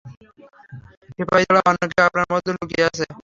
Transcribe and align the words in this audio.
সিপাহী 1.15 1.43
ছাড়া 1.47 1.61
অন্য 1.69 1.81
কেউ 1.91 2.03
আপনার 2.09 2.27
মধ্যে 2.33 2.51
লুকিয়ে 2.55 2.87
আছে। 2.89 3.05